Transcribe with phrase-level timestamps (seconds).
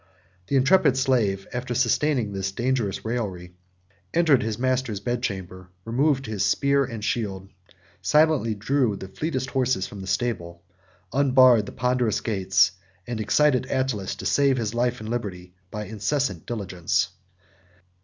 [0.47, 3.53] The intrepid slave, after sustaining this dangerous raillery,
[4.15, 7.49] entered his master's bedchamber; removed his spear and shield;
[8.01, 10.63] silently drew the fleetest horses from the stable;
[11.13, 12.71] unbarred the ponderous gates;
[13.05, 17.09] and excited Attalus to save his life and liberty by incessant diligence.